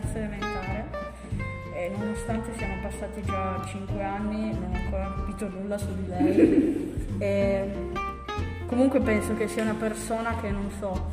terza 0.00 0.18
elementare 0.18 0.84
e 1.72 1.90
nonostante 1.96 2.52
siano 2.56 2.74
passati 2.82 3.22
già 3.22 3.62
5 3.64 4.02
anni 4.02 4.52
non 4.52 4.70
ho 4.70 4.76
ancora 4.76 5.14
capito 5.16 5.48
nulla 5.48 5.78
su 5.78 5.86
di 5.94 6.06
lei. 6.06 7.16
e 7.18 7.70
comunque 8.66 9.00
penso 9.00 9.34
che 9.36 9.48
sia 9.48 9.62
una 9.62 9.74
persona 9.74 10.36
che 10.40 10.50
non 10.50 10.70
so, 10.78 11.10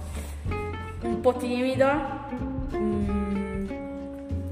un 1.02 1.22
po' 1.22 1.36
timida. 1.36 2.28
Mm, 2.76 3.68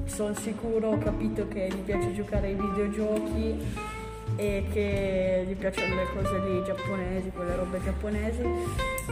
Sono 0.06 0.34
sicuro, 0.36 0.92
ho 0.92 0.98
capito 0.98 1.48
che 1.48 1.68
gli 1.70 1.82
piace 1.84 2.14
giocare 2.14 2.48
ai 2.48 2.56
videogiochi 2.56 3.60
e 4.36 4.66
che 4.72 5.46
gli 5.48 5.56
piacciono 5.56 5.96
le 5.96 6.08
cose 6.14 6.40
lì 6.40 6.64
giapponesi, 6.64 7.32
quelle 7.32 7.56
robe 7.56 7.82
giapponesi. 7.84 8.44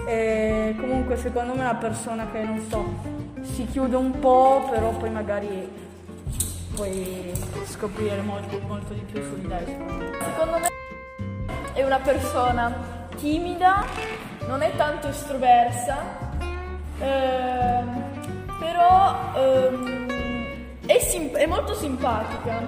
E 0.07 0.75
comunque 0.77 1.17
secondo 1.17 1.53
me 1.53 1.59
è 1.59 1.63
una 1.63 1.75
persona 1.75 2.29
che 2.31 2.43
non 2.43 2.61
so, 2.69 3.28
si 3.43 3.65
chiude 3.67 3.95
un 3.95 4.19
po', 4.19 4.67
però 4.69 4.91
poi 4.91 5.09
magari 5.09 5.87
puoi 6.75 7.31
scoprire 7.65 8.21
molto, 8.21 8.59
molto 8.67 8.93
di 8.93 9.01
più 9.01 9.21
su 9.21 9.39
di 9.39 9.47
lei. 9.47 9.65
Secondo 9.65 10.59
me 10.59 10.67
è 11.73 11.83
una 11.83 11.99
persona 11.99 13.07
timida, 13.17 13.85
non 14.47 14.61
è 14.61 14.75
tanto 14.75 15.07
estroversa, 15.09 15.97
ehm, 16.99 18.03
però 18.59 19.33
ehm, 19.35 20.07
è, 20.85 20.99
sim- 20.99 21.35
è 21.35 21.45
molto 21.45 21.73
simpatica 21.73 22.61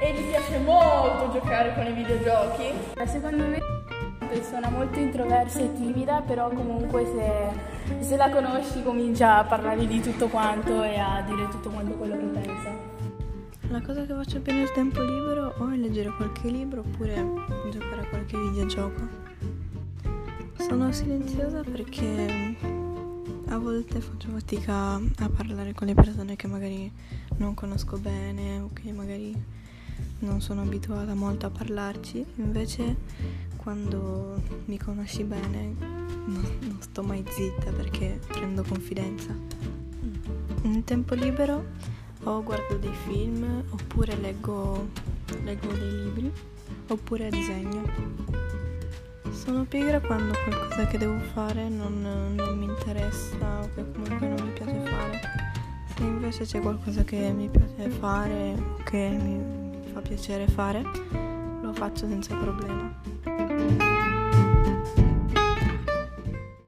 e 0.00 0.12
gli 0.12 0.28
piace 0.28 0.58
molto 0.58 1.32
giocare 1.32 1.74
con 1.74 1.86
i 1.86 1.92
videogiochi. 1.92 2.72
Eh, 2.94 3.06
secondo 3.06 3.44
me 3.44 3.75
persona 4.26 4.68
molto 4.68 4.98
introversa 4.98 5.60
e 5.60 5.72
timida, 5.74 6.20
però 6.20 6.48
comunque 6.50 7.04
se, 7.06 8.00
se 8.04 8.16
la 8.16 8.28
conosci 8.30 8.82
comincia 8.82 9.38
a 9.38 9.44
parlare 9.44 9.86
di 9.86 10.00
tutto 10.00 10.28
quanto 10.28 10.82
e 10.82 10.98
a 10.98 11.22
dire 11.26 11.48
tutto 11.48 11.70
quanto 11.70 11.94
quello 11.94 12.16
che 12.16 12.24
pensa. 12.24 12.94
La 13.68 13.80
cosa 13.82 14.06
che 14.06 14.14
faccio 14.14 14.40
più 14.40 14.52
nel 14.52 14.70
tempo 14.72 15.02
libero 15.02 15.54
o 15.58 15.68
è 15.70 15.76
leggere 15.76 16.10
qualche 16.10 16.48
libro 16.48 16.80
oppure 16.80 17.14
giocare 17.70 18.02
a 18.02 18.06
qualche 18.06 18.38
videogioco. 18.38 19.00
Sono 20.58 20.92
silenziosa 20.92 21.62
perché 21.62 22.56
a 23.48 23.58
volte 23.58 24.00
faccio 24.00 24.28
fatica 24.30 24.94
a 24.94 25.28
parlare 25.34 25.72
con 25.74 25.86
le 25.86 25.94
persone 25.94 26.36
che 26.36 26.46
magari 26.46 26.90
non 27.38 27.54
conosco 27.54 27.96
bene 27.98 28.60
o 28.60 28.70
che 28.72 28.92
magari 28.92 29.34
non 30.20 30.40
sono 30.40 30.62
abituata 30.62 31.14
molto 31.14 31.46
a 31.46 31.50
parlarci, 31.50 32.24
invece 32.36 32.96
quando 33.56 34.40
mi 34.66 34.78
conosci 34.78 35.24
bene 35.24 35.74
non, 36.26 36.58
non 36.60 36.76
sto 36.80 37.02
mai 37.02 37.24
zitta 37.28 37.70
perché 37.72 38.20
prendo 38.26 38.62
confidenza. 38.62 39.34
In 40.62 40.84
tempo 40.84 41.14
libero 41.14 41.64
o 42.24 42.42
guardo 42.42 42.76
dei 42.76 42.94
film 43.06 43.64
oppure 43.70 44.16
leggo, 44.16 44.88
leggo 45.44 45.72
dei 45.72 46.02
libri 46.04 46.32
oppure 46.88 47.30
disegno. 47.30 47.82
Sono 49.30 49.64
pigra 49.64 50.00
quando 50.00 50.32
qualcosa 50.44 50.86
che 50.86 50.98
devo 50.98 51.18
fare 51.32 51.68
non, 51.68 52.34
non 52.34 52.58
mi 52.58 52.64
interessa 52.64 53.60
o 53.60 53.68
che 53.74 53.84
comunque 53.92 54.28
non 54.28 54.46
mi 54.46 54.52
piace 54.52 54.80
fare. 54.84 55.20
Se 55.94 56.02
invece 56.02 56.44
c'è 56.44 56.60
qualcosa 56.60 57.04
che 57.04 57.32
mi 57.32 57.48
piace 57.48 57.88
fare, 57.90 58.54
che 58.84 59.18
mi, 59.20 59.55
fa 59.96 60.02
piacere 60.02 60.46
fare, 60.46 60.82
lo 61.62 61.72
faccio 61.72 62.06
senza 62.06 62.36
problema. 62.36 63.35